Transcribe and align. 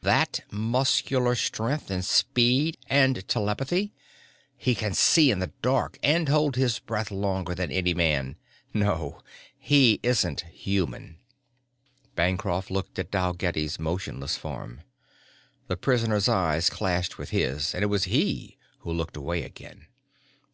"That 0.00 0.40
muscular 0.50 1.34
strength 1.34 1.90
and 1.90 2.02
speed, 2.02 2.78
and 2.88 3.28
telepathy. 3.28 3.92
He 4.56 4.74
can 4.74 4.94
see 4.94 5.30
in 5.30 5.40
the 5.40 5.52
dark 5.60 5.98
and 6.02 6.26
hold 6.26 6.56
his 6.56 6.78
breath 6.78 7.10
longer 7.10 7.54
than 7.54 7.70
any 7.70 7.92
man. 7.92 8.36
No, 8.72 9.20
he 9.58 10.00
isn't 10.02 10.40
human." 10.50 11.18
Bancroft 12.14 12.70
looked 12.70 12.98
at 12.98 13.10
Dalgetty's 13.10 13.78
motionless 13.78 14.38
form. 14.38 14.80
The 15.68 15.76
prisoner's 15.76 16.30
eyes 16.30 16.70
clashed 16.70 17.18
with 17.18 17.28
his 17.28 17.74
and 17.74 17.84
it 17.84 17.88
was 17.88 18.04
he 18.04 18.56
who 18.78 18.90
looked 18.90 19.18
away 19.18 19.42
again. 19.42 19.88